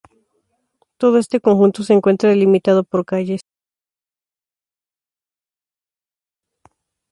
Todo 0.97 1.19
este 1.19 1.39
conjunto 1.39 1.83
se 1.83 1.93
encuentra 1.93 2.31
delimitado 2.31 2.83
por 2.83 3.05
calles. 3.05 3.41